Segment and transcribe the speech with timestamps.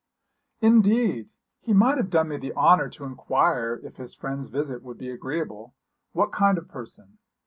[0.61, 1.29] 'Indeed!
[1.59, 5.11] He might have done me the honour to inquire if his friend's visit would be
[5.11, 5.75] agreeable.
[6.13, 7.19] What kind of person?'